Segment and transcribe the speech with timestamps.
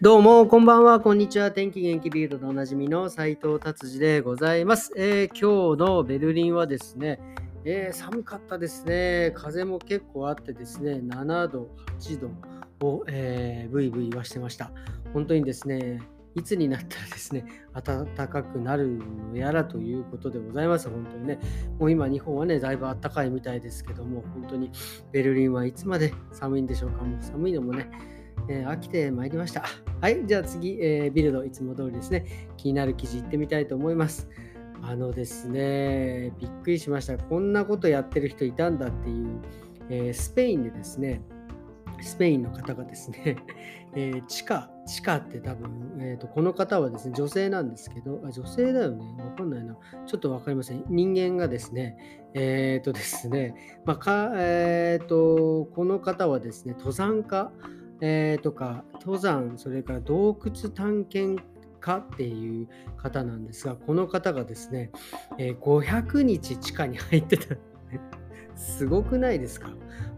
[0.00, 1.50] どうも、こんばんは、こんにちは。
[1.50, 7.18] 天気元気ビールドでおなじみの斉藤達治でございます、えー、今日のベルリンはですね、
[7.64, 9.32] えー、寒かったですね。
[9.34, 12.20] 風も結構あってですね、7度、8
[12.80, 14.70] 度を、えー、ブイブイ言わしてました。
[15.12, 16.00] 本当にですね、
[16.36, 19.00] いつになったらですね、暖かくなる
[19.32, 20.88] のやらということでございます。
[20.88, 21.40] 本当にね。
[21.80, 24.70] もう今日本はね、だいぶ暖かいみたいですけども、本当に
[25.10, 27.02] ベルリンはいつまで寒いんでしょうか。
[27.02, 27.90] もう寒いのもね、
[28.48, 29.64] えー、飽きてまいりました。
[30.00, 34.28] はい、じゃあ次、えー、ビルド、いつも通りですね、気になる記事いってみたいと思います。
[34.82, 37.18] あのですね、びっくりしました。
[37.18, 39.40] こんなことやってる人いたんだっていう、
[39.90, 41.20] えー、スペインでですね、
[42.00, 43.36] スペインの方がですね、
[43.94, 50.84] えー、地下、地下って多分、えーと、この方はですね、女性なんですけど、あ女性だよね、わかんないな、ちょっとわかりません。
[50.88, 57.50] 人間がですね、えっ、ー、とですね、まあ、かえっ、ー、と、この方はですね、登山家、
[58.00, 61.42] えー、とか登山それから洞窟探検
[61.80, 64.90] 家っていう方なんですがこの方がですね、
[65.38, 67.56] えー、500日地下に入ってた
[68.56, 69.70] すごくないですか？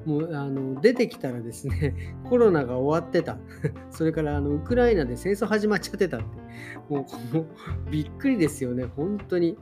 [0.06, 3.36] もうあの出てきたらですね、 コロナが終わってた。
[3.90, 6.26] それからあのウクライナで戦争始まっちゃってたって。
[6.88, 7.46] もうもう
[7.90, 9.58] びっくりですよね、本当に。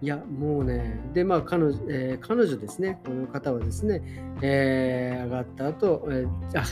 [0.00, 4.02] いや、もうね、で、まあ彼女、えー、彼女ですね、この方はですね、
[4.40, 6.62] えー、上がった後、えー、あ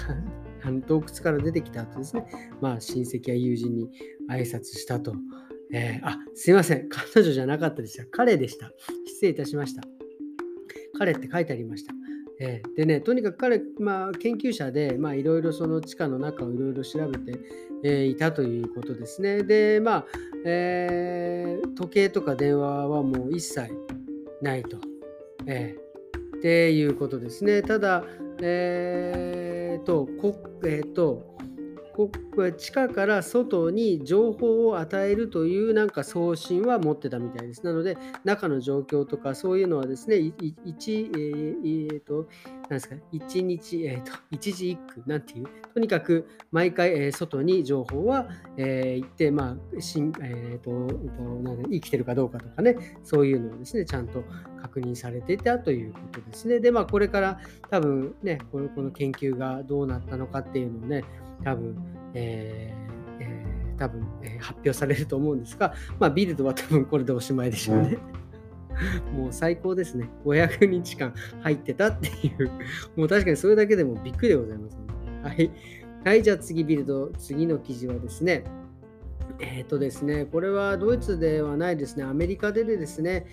[0.62, 2.26] あの洞窟から出てきた後ですね、
[2.60, 3.90] まあ、親戚や友人に
[4.30, 5.14] 挨拶したと。
[5.72, 6.88] えー、あ、すいません。
[6.88, 8.04] 彼女じゃなかったでした。
[8.06, 8.72] 彼でした。
[9.06, 9.82] 失礼いたしました。
[10.98, 11.94] 彼って書いてありました。
[12.40, 17.38] えー、でね、とにかく彼、まあ、研究者で、まあ、いろいろその地下の中をいろいろ調べて、
[17.84, 19.42] えー、いたということですね。
[19.42, 20.06] で、まあ、
[20.44, 23.70] えー、時計とか電話はもう一切
[24.42, 24.78] ないと。
[25.46, 27.62] えー、っていうことですね。
[27.62, 28.04] ただ、
[28.42, 31.36] えー、と、こえー、と、
[32.08, 37.64] 地下から外に情報を与えるというなんか送信は持ってたみたいです。
[37.64, 42.28] なので、中の状況とかそういうのはですね、1、えー、と、
[42.62, 50.70] なんですか、1日、えー、と、 一時一句、なんていう、とにかく毎回、えー、外に情報は、えー、行って、まあ、しんえーと
[51.42, 54.24] なん生きてるかどうかとかね、そういうのをですね、ちゃんと
[54.60, 56.60] 確認されていたということですね。
[56.60, 57.40] で、まあ、これから
[57.70, 61.04] 多分ね、この研究がどうなったのかっていうのをね、
[61.44, 61.76] 多分、
[62.14, 67.98] えーえー、多分、えー、発表されると思うんですが、まあ、ビルドは多分これでおしまいでしょうね。
[69.14, 70.08] もう最高ですね。
[70.24, 71.12] 500日間
[71.42, 72.50] 入ってたっていう。
[72.96, 74.80] もう確かにそれだけでもびっくりでございます、ね。
[75.22, 75.50] はい。
[76.04, 78.44] はい、じゃあ次ビルド、次の記事はですね、
[79.38, 83.26] えっ、ー、とですね、これはドイツではないですね、アメリカででですね、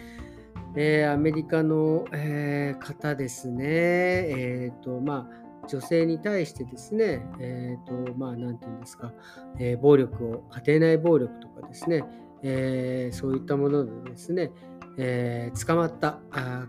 [0.75, 9.13] えー、アメリカの、えー、方ですね、えっ、と、まあ、女性に対してですね、えーとまあ、なんていうんですか、
[9.59, 12.03] えー、暴力を、家庭内暴力とかですね、
[12.43, 14.51] えー、そういったものでですね、
[14.97, 16.19] えー、捕まった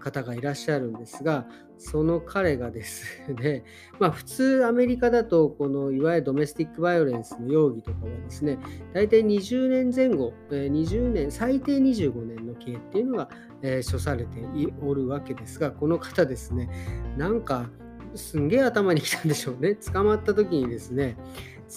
[0.00, 1.46] 方がいらっしゃるんですが、
[1.78, 3.64] その彼がですね、
[3.98, 8.58] まあ、普通アメリカだと、このいわゆるドメスティックバイオレンスの容疑とかはですね、
[8.92, 13.30] 大体20年前後、20年、最低25年の刑っていうのが、
[13.62, 14.44] えー、処されて
[14.82, 16.68] おるわけですが、この方ですね、
[17.16, 17.70] なんか
[18.14, 19.74] すんげえ頭にきたんでしょうね。
[19.92, 21.16] 捕まった時にですね、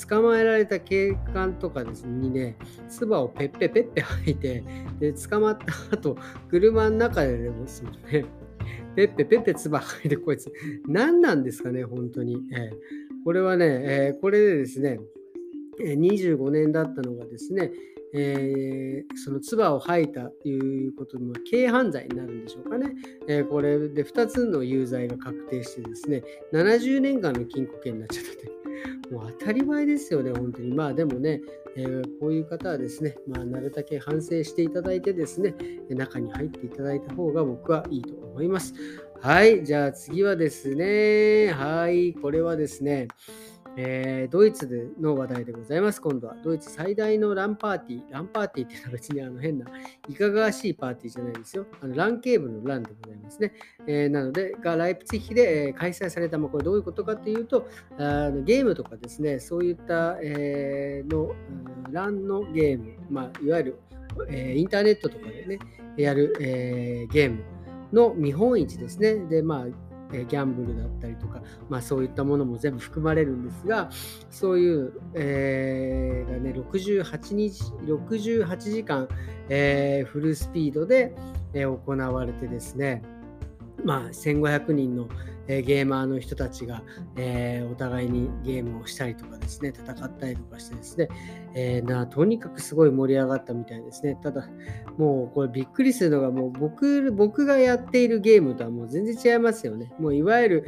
[0.08, 2.58] 捕まえられた警官とかですにね、
[2.90, 4.64] 唾をペッペペッペ吐いて、
[5.00, 6.18] で、捕まった後、
[6.50, 8.26] 車の中でですもんね、
[8.96, 10.52] ペッペペッペ唾吐いて、こいつ、
[10.88, 12.38] 何なんですかね、本当に。
[12.54, 12.72] えー、
[13.24, 15.00] これはね、えー、これでですね、
[15.80, 17.72] 25年だったのがですね、
[18.14, 22.94] えー、その唾を吐いたということで、軽犯罪になるんでしょうかね。
[23.28, 26.24] えー、これで2つの有罪が確定してですね、
[26.54, 28.52] 70年間の禁錮刑になっちゃったという。
[29.12, 30.74] もう当たり前ですよね、本当に。
[30.74, 31.42] まあでもね、
[31.76, 35.56] えー、こういう方はですね、まあ、なるだけ反省していただいてですね、
[35.90, 38.74] 中に入っていただいた方が僕はいいと思います。
[39.22, 43.08] はい、じゃあ次はですね、はい、これはですね、
[43.78, 46.02] えー、ドイツでの話題でございます。
[46.02, 48.12] 今度はドイツ最大のランパーティー。
[48.12, 49.66] ランパーティーっていうのは別にあの変な
[50.10, 51.66] いかがわしいパーティーじゃないですよ。
[51.82, 53.54] あのランケーブルのランでございますね。
[53.88, 61.34] えー、なので、がライプツィヒで、えー、開催された、まあ、これどういうことかというと、あのゲームとかですね、そういった、えー、の、
[61.92, 63.80] ランのゲーム、まあ、いわゆる、
[64.30, 65.60] えー、インターネットとかでね、
[65.98, 67.44] やる、えー、ゲーム
[67.94, 69.16] の見本市ですね。
[69.16, 73.90] で、まあ、ギャンブルだったりとか、まあ、そういったものも全部含まれるんですが
[74.30, 79.08] そういう、えー、がね68日68時間、
[79.50, 81.16] えー、フルスピードで、
[81.54, 83.02] え、行われてですね
[83.84, 85.08] まあ、1500人の、
[85.52, 86.84] え、ゲーマーの人たちが、
[87.18, 91.10] え、お互いにゲームをしたりとかですね、戦ったりとかしてですね、
[91.54, 94.18] えー、なとにかくすごい盛り上がったみたいですね。
[94.24, 94.48] ただ、
[94.98, 99.92] もうこれびっくりするのが、もう僕僕がやっているゲームとはもう全然違いますよね。
[100.00, 100.66] もういわゆる、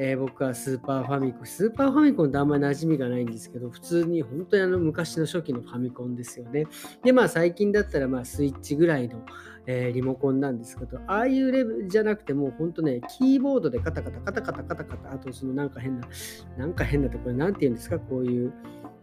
[0.00, 6.66] えー、僕はスーパーファミコン、スーパーファミコンってあんまり馴染みがないんですけど、普通に本当にあの昔の初期のファミコンですよね。
[7.02, 9.20] で、まあ最近だったらまあスイッチぐらいの、
[9.66, 16.08] えー、リモコンなんですけど、ああいうレベルじゃなくてもう本当ね、キーボードでカタカタカタカタカタカタ、あとそのなんか変な、
[16.56, 18.52] なんか変なところ、なんて言うんですか、こういう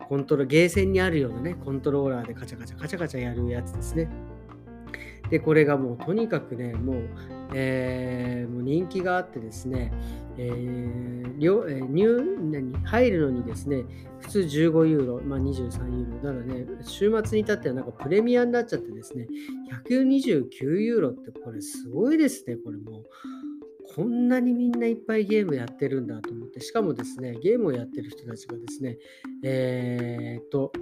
[0.08, 4.10] コントロールゲーセンにあるようなね、コントローラーでカチャカチャカチャカチャやるやつですね。
[5.30, 7.10] で、これがもうとにかくね、もう、
[7.54, 9.92] えー、もう人気があってですね、
[10.38, 11.66] えー、入
[12.52, 13.84] 何入るのにですね、
[14.20, 16.34] 普通15ユーロ、まあ、23ユーロ。
[16.34, 19.28] だからね、週末に至ってはなんかプレミアになっちゃってですね、
[19.88, 23.04] 129ユーロってこれすごいですね、これもう。
[23.96, 28.98] こんなにみんないっぱいゲームやってるんだと思って、しかもですね、ゲームをやってる人たちがですね、
[29.42, 30.74] えー、っと、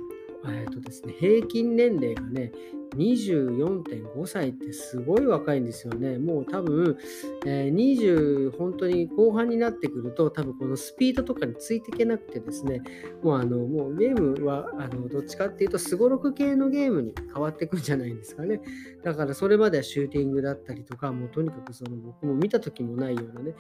[0.46, 2.52] えーとですね、平均年齢がね、
[2.96, 6.18] 24.5歳ってすごい若いんですよね。
[6.20, 6.98] もう多分、
[7.46, 12.82] えー、20本当に後半になってくると多分このスピードとかについていけなくてですね、
[13.24, 18.62] もうあのもうゲームはあのどっちかっていうとすごろく系のゲームに変わっていくんじゃないんですかね。
[19.04, 23.56] だからそれまではシューティングだったりとか、もうとにかくその僕も見た時もないようなね、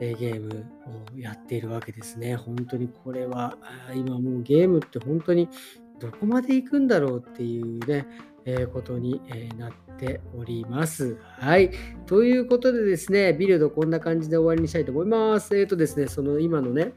[0.00, 0.66] ゲーム
[1.14, 2.34] をやっているわけですね。
[2.36, 3.56] 本当にこれは
[3.94, 5.48] 今もうゲームって本当に
[5.98, 8.06] どこまで行くんだろうっていうね、
[8.44, 11.18] え、ことに、えなっております。
[11.38, 11.70] はい。
[12.06, 15.58] ということでですね、ビルドこんな感じで終わりにしたいと思います。
[15.58, 16.92] えっ、ー、とですね、その今のね、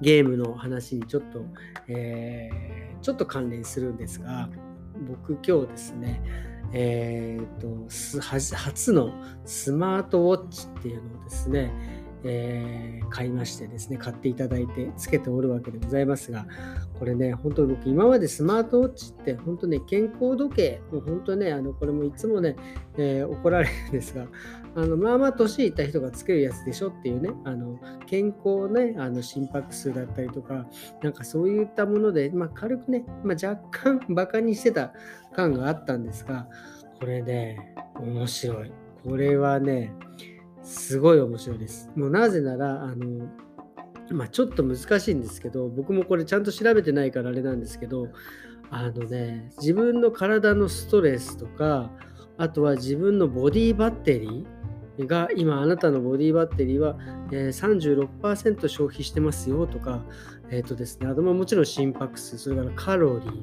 [0.00, 1.44] ゲームの話にちょっと、
[1.86, 4.48] えー、ちょっと関連するんですが、
[5.08, 6.22] 僕今日ですね、
[6.72, 9.12] えっ、ー、と、初の
[9.44, 11.72] スマートウォッチっていうのをですね、
[12.24, 16.46] えー、買いましてですね、買っていただいてつけておるわけでございますが、
[16.98, 22.56] これね、本当に僕、今までスマートウォッチって、本当ね、健康時計、もう本当ね、あのこれもいつもね、
[22.96, 24.26] えー、怒られるんですが、
[24.74, 30.66] あのまあまあ年いった人がつけるやつでしょっていうね、あの健康ね、あの心拍数だったりとか、
[31.02, 34.92] なんかそういったもので、まあ、軽くね、まあ、若干バカにしてた
[35.34, 36.48] 感があったんですが、
[37.00, 38.72] これね、面白い。
[39.04, 39.92] これはね、
[40.62, 41.90] すごい面白いです。
[41.96, 43.28] もうなぜなら、あの、
[44.10, 48.08] まあ、ちょっと難しいんですけど、僕もこれちゃんと調べてないからあれなんですけど、
[48.70, 51.90] あのね、自分の体のストレスとか、
[52.38, 54.46] あとは自分のボディバッテリー
[55.00, 56.96] が今あなたのボディバッテリーは、
[57.30, 60.02] え、36%消費してますよとか、
[60.50, 63.42] え、ー、とですね、あともちろん心拍数、それからカロリー、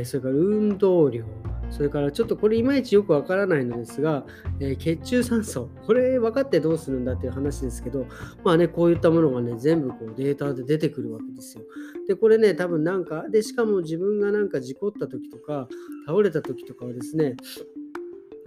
[0.00, 1.24] え、それから運動量、
[1.70, 4.24] それからちょっとこれいまいちよくわからないのですが、
[4.60, 8.06] え、血中酸素、これ分かってどうするんだっていう話ですけど、
[8.44, 11.64] まあね、こういったものがね、全部こうデータで出てくるわけですよ。
[12.08, 15.68] で、これね、多分なんか、で、しかも自分がなんか事故った時とか、
[16.06, 17.34] 倒れた時とかはですね、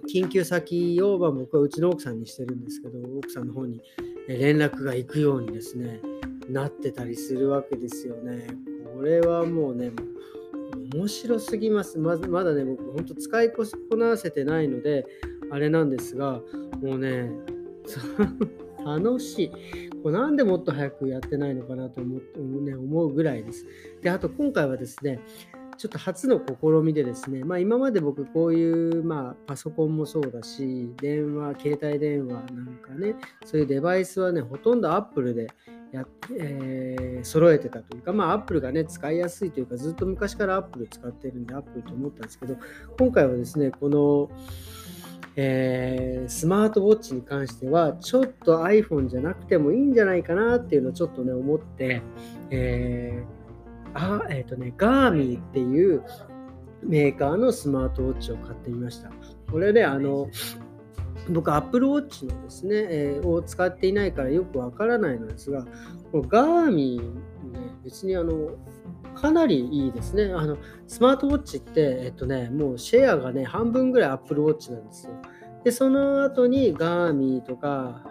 [0.08, 3.82] 緊急先を、まあ、僕はうちの奥さんにしてるんですけど、奥さんの方に
[4.28, 6.02] 連絡が行くようにですね、
[6.50, 8.48] なってたりするわけですよね。
[8.96, 9.92] これはもうね、
[10.94, 11.98] 面白すぎます。
[12.00, 13.64] ままだね、僕、ほんと使いこ
[13.96, 15.06] なせてないので、
[15.52, 16.42] あれなんですが、
[16.82, 17.32] もうね、
[18.86, 19.52] 楽しい。
[20.02, 23.66] これなんでもっと早くやってないのかなと思って、ね、思うぐらいです。
[24.02, 25.20] で、あと今回はですね、
[25.80, 35.48] ちょっと初の試みでですね、まあ、今まで僕こういう、まあ、パソコンもそうだし、電話、携帯電話なんかね、そういうデバイスはね、ほとんど Apple で
[35.94, 36.08] やっ、
[36.38, 42.58] えー、揃えてたというか、まあ、Apple がね、使いやすいというか、ずっと昔から Apple 使ってるんで Apple と思ったんですけど、
[42.98, 44.30] 今回はですね、この、
[45.38, 52.02] えー、スマートウォッチに関しては、ちょっと iPhone じゃなくてもいいんじゃないかなっていうのをちょっとね、思って、
[52.50, 53.39] えー
[53.94, 56.04] あえっ、ー、とね、ガーミーっていう
[56.84, 59.12] メーカーのスマートウォッチを買ってみました。
[59.52, 60.30] これで、ね、あの、
[61.30, 65.66] 僕、Apple Watch のですね、えー、を使っていないからよくわからないのですが、
[66.12, 68.52] このガーミー、ね、別にあの、
[69.16, 70.32] かなりいいですね。
[70.34, 75.14] あの、スマートウォッチって、えっとね、もうシェアがね、半分ぐらい Apple Watch なんですよ。
[75.64, 78.09] で、その後にガーミーとか、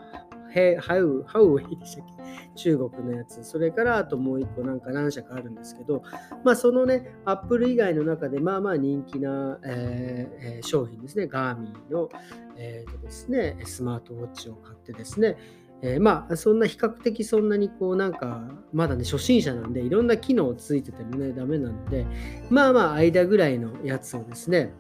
[0.51, 2.13] ハウハウェイでしたっけ？
[2.57, 6.03] 中国のやつ、それからあともう一個なんか何社かあるんですけど、
[6.45, 12.09] まあそのね、アップル以外の中でまあまあ人気な、えー、商品ですね、ガーミーの、
[12.57, 15.37] えーとですね、スマートウォッチを買ってですね、
[15.81, 22.05] えー、まあそんな比較的そんなにこうなんかまだね初心者なんでいろんな機能ついててもねダメなので
[22.51, 24.73] まあまあ間ぐらいのやつをですね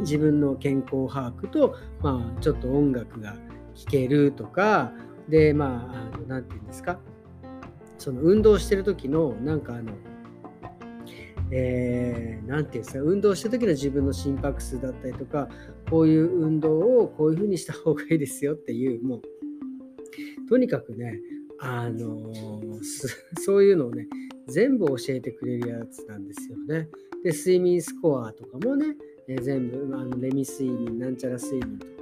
[0.00, 3.36] 自分の健康把握とまあちょっと音楽が
[3.78, 4.92] 聴けるとか
[5.28, 6.98] で、まあ、あのなんていうんですか、
[7.96, 9.92] その運動してる時の、なんかあの、
[11.52, 15.48] えー、ていうんですか、運動した時の自分の心拍数だったりとか、
[15.88, 19.22] こういう運動をこういうふうにした方がいいですよっていう、もう、
[20.48, 21.20] とにかくね、
[21.60, 22.32] あの、
[23.40, 24.08] そういうのをね、
[24.48, 26.88] 全部教えてくれるやつなんですよね。
[27.22, 28.96] で、睡眠スコアとかもね、
[29.28, 31.97] え、全部、あのレム睡眠、なんちゃら睡眠とか、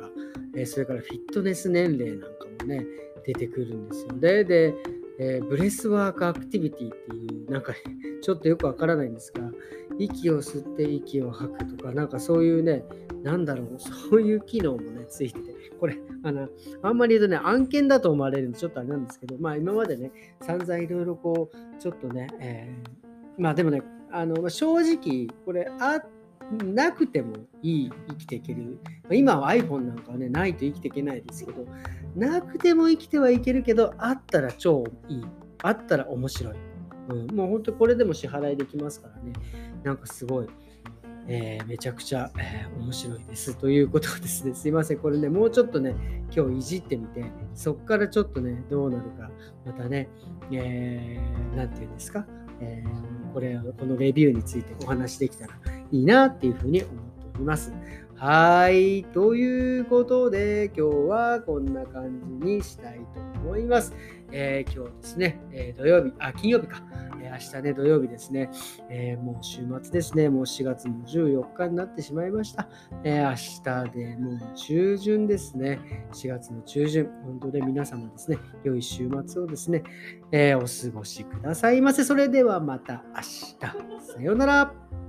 [0.57, 2.85] え、それからフィットネス年齢なんかもね、
[3.25, 4.45] 出てくるんですよね。
[4.45, 4.75] で、
[5.19, 7.75] えブレスワークアクティビティっていう、なんか、
[8.23, 9.51] ちょっとよくわからないんですが、
[9.99, 12.85] 息を吸って息を吐くとか、なんかそういうね、
[13.23, 16.49] なんだろう、そういう機能もね、ついてて、これ、あの、
[16.83, 20.11] あんまり言うとね、案件だと思われるんで、ちょっとあれなんですけど、まあ今までね、
[20.43, 26.07] 散々いろいろこう、ちょっとね、えー、まあでもね、あの、正直、これ、あっ
[26.51, 28.79] なくてもいい、生きていける。
[29.11, 31.67] 今は iPhone なんかはね、ないと生きていけないですけど、
[32.15, 35.25] なくても生きてはいけるけど、あったら超いい。
[35.63, 36.55] あったら面白い。
[37.09, 39.33] うん、もう本当これでも支払いできますからね。
[39.83, 40.47] なんかすごい。
[41.29, 43.57] えー、めちゃくちゃ、えー、面白いです。
[43.57, 44.99] ということですね、すいません。
[44.99, 45.97] これね、もうちょっとね、
[46.35, 47.25] 今日いじってみて、
[47.55, 49.31] そっからちょっとね、どうなるか、
[49.65, 50.09] またね、
[50.53, 52.27] えー、て言うんですか、
[52.61, 55.55] えー、これ、このレビューについてお話できたら
[55.93, 57.73] いいなっていうふうに思っております。
[58.19, 59.05] はい。
[59.13, 63.93] ということで、今日はこんな感じにしたいと思います。
[64.33, 66.83] えー、今日ですね、えー、土曜日、あ、金曜日か。
[67.23, 68.49] えー、明日ね、土曜日ですね、
[68.89, 72.71] えもう週末ですね、もう4月の14日になってしまいました。
[73.05, 79.83] え明日でもう中旬ですね、4月の中旬、本当で皆様ですね、良い週末をですね、
[80.33, 82.03] えお過ごしくださいませ。
[82.03, 83.57] それではまた明日。
[84.15, 85.06] さようなら。